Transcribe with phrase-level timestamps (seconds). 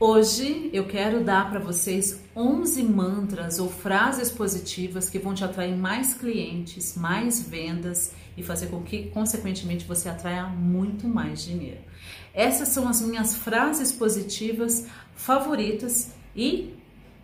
[0.00, 5.76] Hoje eu quero dar para vocês 11 mantras ou frases positivas que vão te atrair
[5.76, 11.80] mais clientes, mais vendas e fazer com que, consequentemente, você atraia muito mais dinheiro.
[12.32, 16.76] Essas são as minhas frases positivas favoritas e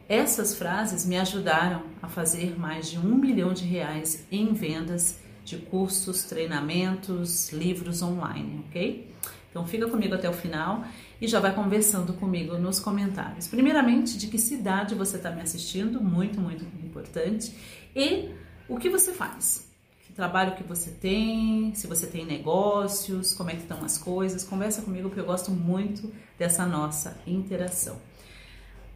[0.09, 5.59] essas frases me ajudaram a fazer mais de um milhão de reais em vendas de
[5.59, 9.14] cursos, treinamentos, livros online, ok?
[9.48, 10.84] Então fica comigo até o final
[11.21, 13.47] e já vai conversando comigo nos comentários.
[13.47, 17.55] Primeiramente, de que cidade você está me assistindo, muito, muito importante,
[17.95, 18.30] e
[18.69, 19.69] o que você faz.
[20.07, 24.45] Que trabalho que você tem, se você tem negócios, como é que estão as coisas.
[24.45, 27.99] Conversa comigo porque eu gosto muito dessa nossa interação.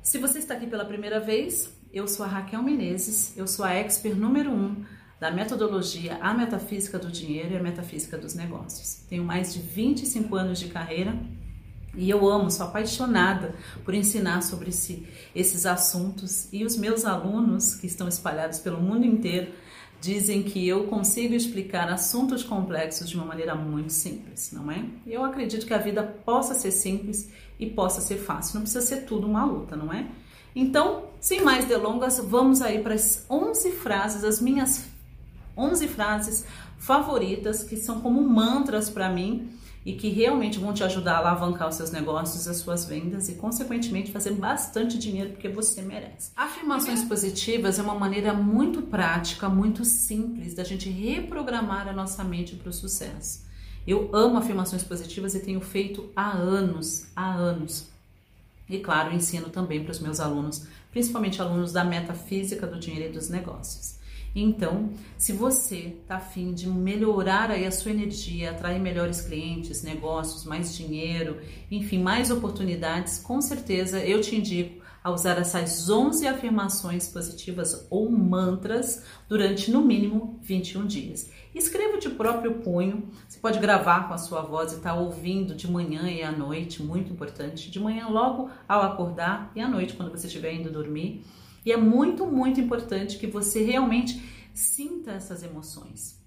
[0.03, 3.75] Se você está aqui pela primeira vez, eu sou a Raquel Menezes, eu sou a
[3.75, 4.85] expert número 1 um
[5.21, 9.05] da metodologia A Metafísica do Dinheiro e a Metafísica dos Negócios.
[9.09, 11.19] Tenho mais de 25 anos de carreira
[11.95, 17.75] e eu amo, sou apaixonada por ensinar sobre esse, esses assuntos e os meus alunos
[17.75, 19.53] que estão espalhados pelo mundo inteiro
[20.01, 24.85] dizem que eu consigo explicar assuntos complexos de uma maneira muito simples, não é?
[25.07, 27.29] Eu acredito que a vida possa ser simples
[27.59, 30.07] e possa ser fácil, não precisa ser tudo uma luta, não é?
[30.55, 34.85] Então, sem mais delongas, vamos aí para as 11 frases, as minhas
[35.57, 36.45] 11 frases
[36.79, 39.51] favoritas que são como mantras para mim
[39.85, 43.35] e que realmente vão te ajudar a alavancar os seus negócios, as suas vendas e,
[43.35, 46.31] consequentemente, fazer bastante dinheiro porque você merece.
[46.37, 52.57] Afirmações positivas é uma maneira muito prática, muito simples da gente reprogramar a nossa mente
[52.57, 53.47] para o sucesso.
[53.87, 57.89] Eu amo afirmações positivas e tenho feito há anos, há anos.
[58.69, 63.13] E claro, ensino também para os meus alunos, principalmente alunos da metafísica do dinheiro e
[63.13, 63.98] dos negócios.
[64.41, 70.45] Então, se você está afim de melhorar aí a sua energia, atrair melhores clientes, negócios,
[70.45, 71.39] mais dinheiro,
[71.71, 78.11] enfim, mais oportunidades, com certeza eu te indico a usar essas 11 afirmações positivas ou
[78.11, 81.31] mantras durante no mínimo 21 dias.
[81.55, 85.55] Escreva de próprio punho, você pode gravar com a sua voz e estar tá ouvindo
[85.55, 87.71] de manhã e à noite, muito importante.
[87.71, 91.25] De manhã logo ao acordar e à noite quando você estiver indo dormir.
[91.69, 94.23] E é muito, muito importante que você realmente
[94.55, 96.19] sinta essas emoções.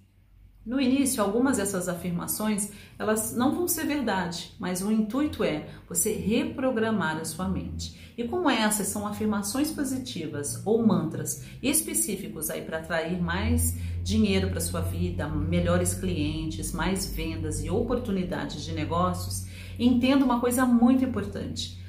[0.63, 6.13] No início, algumas dessas afirmações, elas não vão ser verdade, mas o intuito é você
[6.13, 8.13] reprogramar a sua mente.
[8.15, 14.61] E como essas são afirmações positivas ou mantras específicos aí para atrair mais dinheiro para
[14.61, 19.47] sua vida, melhores clientes, mais vendas e oportunidades de negócios,
[19.79, 21.80] entenda uma coisa muito importante.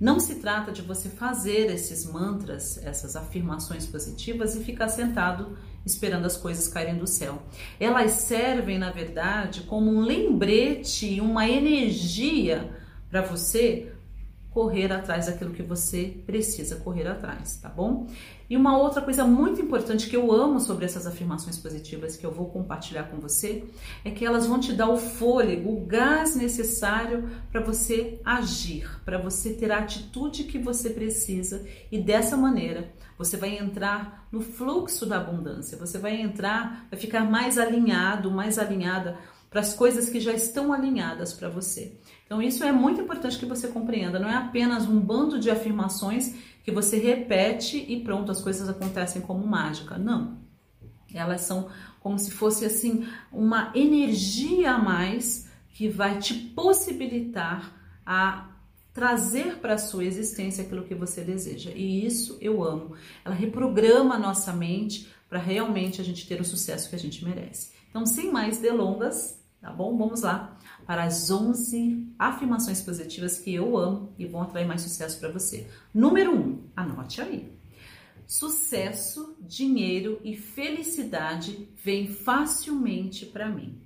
[0.00, 6.24] Não se trata de você fazer esses mantras, essas afirmações positivas e ficar sentado esperando
[6.24, 7.42] as coisas caírem do céu.
[7.78, 12.70] Elas servem, na verdade, como um lembrete, uma energia
[13.10, 13.92] para você
[14.50, 18.06] correr atrás daquilo que você precisa correr atrás, tá bom?
[18.48, 22.32] E uma outra coisa muito importante que eu amo sobre essas afirmações positivas que eu
[22.32, 23.64] vou compartilhar com você
[24.04, 29.18] é que elas vão te dar o fôlego, o gás necessário para você agir, para
[29.18, 35.06] você ter a atitude que você precisa e dessa maneira você vai entrar no fluxo
[35.06, 39.16] da abundância, você vai entrar, vai ficar mais alinhado, mais alinhada
[39.50, 41.98] para as coisas que já estão alinhadas para você.
[42.24, 44.20] Então, isso é muito importante que você compreenda.
[44.20, 49.20] Não é apenas um bando de afirmações que você repete e pronto, as coisas acontecem
[49.20, 49.98] como mágica.
[49.98, 50.38] Não.
[51.12, 51.68] Elas são
[51.98, 58.48] como se fosse assim uma energia a mais que vai te possibilitar a
[58.92, 61.70] trazer para a sua existência aquilo que você deseja.
[61.74, 62.94] E isso eu amo.
[63.24, 67.24] Ela reprograma a nossa mente para realmente a gente ter o sucesso que a gente
[67.24, 67.72] merece.
[67.88, 69.96] Então, sem mais delongas, tá bom?
[69.96, 70.56] Vamos lá
[70.86, 75.68] para as 11 afirmações positivas que eu amo e vão atrair mais sucesso para você.
[75.92, 77.52] Número 1, um, anote aí.
[78.26, 83.80] Sucesso, dinheiro e felicidade vêm facilmente para mim.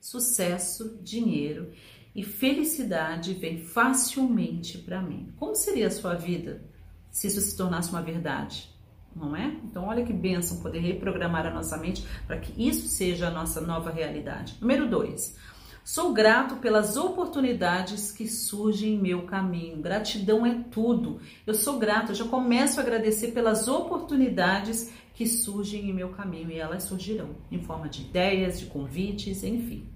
[0.00, 1.72] Sucesso, dinheiro
[2.14, 5.32] e felicidade vêm facilmente para mim.
[5.36, 6.64] Como seria a sua vida
[7.10, 8.70] se isso se tornasse uma verdade?
[9.14, 9.56] Não é?
[9.64, 13.60] Então, olha que bênção poder reprogramar a nossa mente para que isso seja a nossa
[13.60, 14.56] nova realidade.
[14.60, 15.36] Número dois,
[15.84, 19.82] sou grato pelas oportunidades que surgem em meu caminho.
[19.82, 21.20] Gratidão é tudo.
[21.46, 26.50] Eu sou grato, eu já começo a agradecer pelas oportunidades que surgem em meu caminho
[26.50, 29.86] e elas surgirão em forma de ideias, de convites, enfim.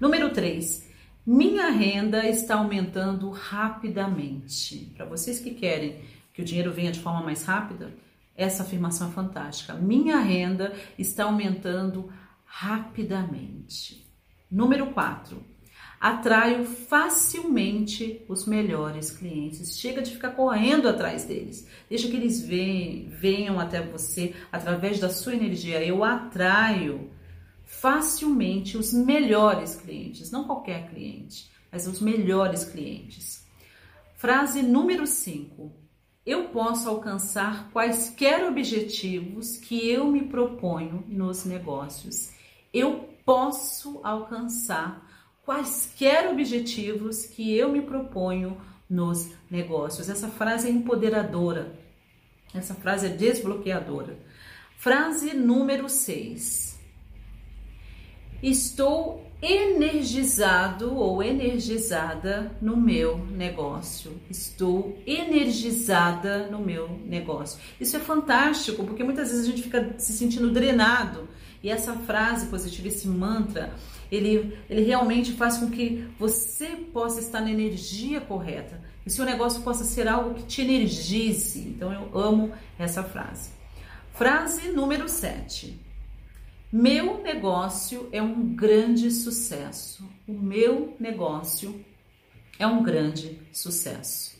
[0.00, 0.88] Número 3.
[1.26, 4.92] Minha renda está aumentando rapidamente.
[4.96, 6.00] Para vocês que querem
[6.40, 7.92] que o dinheiro venha de forma mais rápida,
[8.34, 9.74] essa afirmação é fantástica.
[9.74, 12.10] Minha renda está aumentando
[12.46, 14.10] rapidamente.
[14.50, 15.44] Número 4.
[16.00, 19.78] Atraio facilmente os melhores clientes.
[19.78, 21.68] Chega de ficar correndo atrás deles.
[21.90, 25.84] Deixa que eles venham até você através da sua energia.
[25.84, 27.10] Eu atraio
[27.66, 33.46] facilmente os melhores clientes, não qualquer cliente, mas os melhores clientes.
[34.16, 35.89] Frase número 5.
[36.24, 42.32] Eu posso alcançar quaisquer objetivos que eu me proponho nos negócios.
[42.72, 45.08] Eu posso alcançar
[45.44, 50.10] quaisquer objetivos que eu me proponho nos negócios.
[50.10, 51.74] Essa frase é empoderadora,
[52.54, 54.18] essa frase é desbloqueadora.
[54.76, 56.69] Frase número 6.
[58.42, 64.20] Estou energizado ou energizada no meu negócio.
[64.30, 67.58] Estou energizada no meu negócio.
[67.80, 71.28] Isso é fantástico, porque muitas vezes a gente fica se sentindo drenado.
[71.62, 73.74] E essa frase positiva, esse mantra,
[74.10, 78.80] ele, ele realmente faz com que você possa estar na energia correta.
[79.04, 81.60] E seu negócio possa ser algo que te energize.
[81.60, 83.50] Então eu amo essa frase.
[84.14, 85.89] Frase número 7.
[86.72, 90.08] Meu negócio é um grande sucesso.
[90.24, 91.84] O meu negócio
[92.60, 94.38] é um grande sucesso.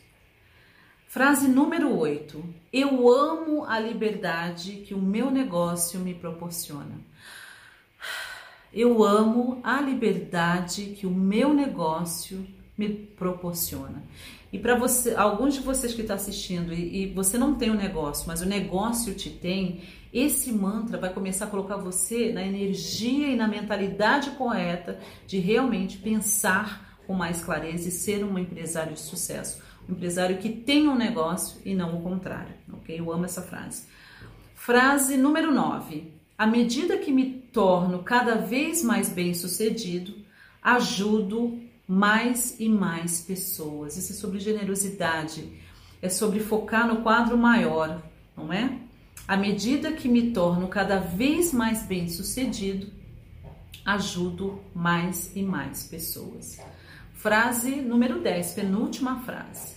[1.08, 2.44] Frase número 8.
[2.72, 7.00] Eu amo a liberdade que o meu negócio me proporciona.
[8.72, 12.46] Eu amo a liberdade que o meu negócio
[12.78, 14.04] me proporciona.
[14.52, 17.70] E para você, alguns de vocês que estão tá assistindo e, e, você não tem
[17.70, 19.82] um negócio, mas o negócio te tem,
[20.12, 25.98] esse mantra vai começar a colocar você na energia e na mentalidade correta de realmente
[25.98, 30.96] pensar com mais clareza e ser um empresário de sucesso, um empresário que tem um
[30.96, 32.98] negócio e não o contrário, ok?
[32.98, 33.84] Eu amo essa frase.
[34.54, 36.12] Frase número 9.
[36.36, 40.14] À medida que me torno cada vez mais bem-sucedido,
[40.62, 43.96] ajudo mais e mais pessoas.
[43.96, 45.52] Isso é sobre generosidade,
[46.00, 48.02] é sobre focar no quadro maior,
[48.36, 48.78] não é?
[49.30, 52.88] À medida que me torno cada vez mais bem-sucedido,
[53.84, 56.58] ajudo mais e mais pessoas.
[57.14, 59.76] Frase número 10, penúltima frase.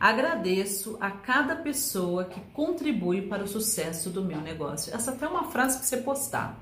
[0.00, 4.94] Agradeço a cada pessoa que contribui para o sucesso do meu negócio.
[4.94, 6.58] Essa até é uma frase que você postar.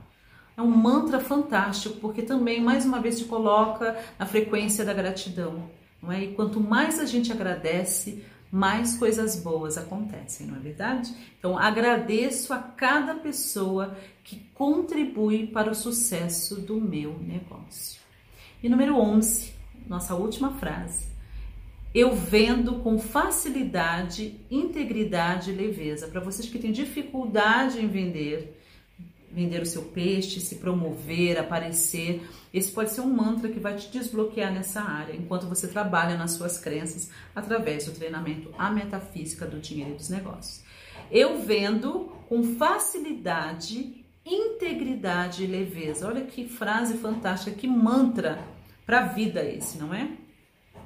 [0.56, 5.70] É um mantra fantástico, porque também, mais uma vez, te coloca na frequência da gratidão.
[6.02, 6.24] Não é?
[6.24, 11.12] E quanto mais a gente agradece, mais coisas boas acontecem, não é verdade?
[11.38, 18.00] Então, agradeço a cada pessoa que contribui para o sucesso do meu negócio.
[18.62, 19.54] E número 11,
[19.88, 21.12] nossa última frase
[21.94, 26.08] eu vendo com facilidade, integridade e leveza.
[26.08, 28.61] Para vocês que têm dificuldade em vender,
[29.32, 33.90] vender o seu peixe, se promover, aparecer, esse pode ser um mantra que vai te
[33.90, 39.58] desbloquear nessa área, enquanto você trabalha nas suas crenças através do treinamento A Metafísica do
[39.58, 40.62] Dinheiro e dos Negócios.
[41.10, 46.06] Eu vendo com facilidade, integridade e leveza.
[46.06, 48.38] Olha que frase fantástica, que mantra
[48.84, 50.10] para a vida esse, não é?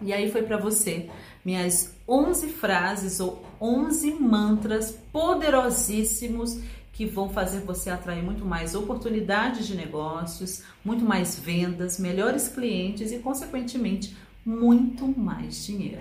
[0.03, 1.09] E aí foi para você
[1.45, 6.61] minhas 11 frases ou 11 mantras poderosíssimos
[6.97, 13.13] que vão fazer você atrair muito mais oportunidades de negócios, muito mais vendas, melhores clientes
[13.13, 16.01] e, consequentemente, muito mais dinheiro.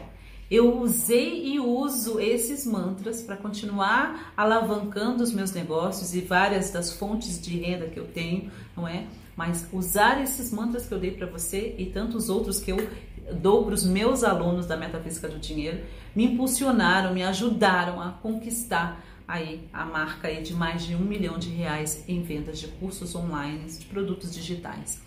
[0.50, 6.94] Eu usei e uso esses mantras para continuar alavancando os meus negócios e várias das
[6.94, 9.06] fontes de renda que eu tenho, não é?
[9.36, 12.78] Mas usar esses mantras que eu dei para você e tantos outros que eu
[13.34, 15.84] dou para os meus alunos da Metafísica do Dinheiro
[16.16, 21.38] me impulsionaram, me ajudaram a conquistar aí a marca aí de mais de um milhão
[21.38, 25.04] de reais em vendas de cursos online, de produtos digitais.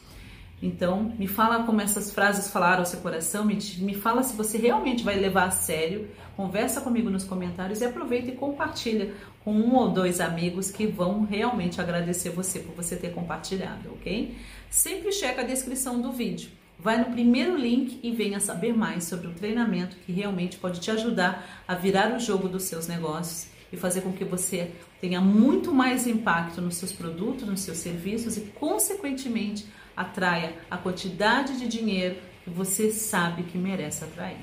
[0.61, 4.59] Então, me fala como essas frases falaram ao seu coração, me, me fala se você
[4.59, 9.77] realmente vai levar a sério, conversa comigo nos comentários e aproveita e compartilha com um
[9.77, 14.37] ou dois amigos que vão realmente agradecer você por você ter compartilhado, ok?
[14.69, 16.51] Sempre checa a descrição do vídeo.
[16.77, 20.91] Vai no primeiro link e venha saber mais sobre o treinamento que realmente pode te
[20.91, 25.73] ajudar a virar o jogo dos seus negócios e fazer com que você tenha muito
[25.73, 32.17] mais impacto nos seus produtos, nos seus serviços e, consequentemente, atraia a quantidade de dinheiro
[32.45, 34.39] que você sabe que merece atrair.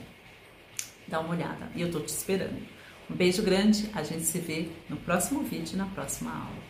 [1.08, 2.62] Dá uma olhada e eu tô te esperando.
[3.10, 6.64] Um beijo grande, a gente se vê no próximo vídeo, na próxima aula.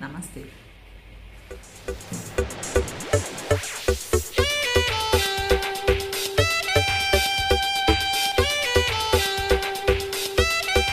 [0.00, 0.44] Namastê.